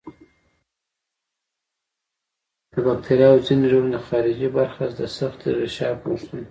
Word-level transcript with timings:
د 2.71 2.73
باکتریاوو 2.85 3.45
ځینې 3.47 3.65
ډولونه 3.71 3.99
خارجي 4.07 4.47
برخه 4.57 4.83
د 4.99 4.99
سختې 5.17 5.49
غشا 5.59 5.89
پوښي. 6.01 6.37